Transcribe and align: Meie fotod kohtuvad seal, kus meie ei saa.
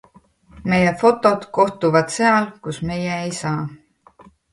Meie 0.71 0.93
fotod 1.01 1.43
kohtuvad 1.57 2.09
seal, 2.15 2.47
kus 2.63 2.79
meie 2.93 3.13
ei 3.27 3.29
saa. 3.41 3.61